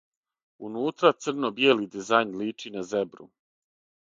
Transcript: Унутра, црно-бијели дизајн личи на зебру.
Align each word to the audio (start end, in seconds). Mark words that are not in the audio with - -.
Унутра, 0.67 1.11
црно-бијели 1.25 1.87
дизајн 1.97 2.33
личи 2.41 2.73
на 2.79 2.85
зебру. 2.95 3.31